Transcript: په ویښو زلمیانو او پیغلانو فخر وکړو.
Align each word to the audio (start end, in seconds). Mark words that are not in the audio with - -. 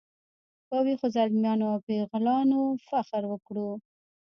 په 0.67 0.75
ویښو 0.85 1.07
زلمیانو 1.15 1.65
او 1.73 1.77
پیغلانو 1.87 2.61
فخر 2.87 3.23
وکړو. 3.27 3.69